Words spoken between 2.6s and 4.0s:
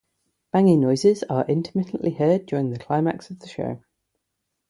the climax of the show.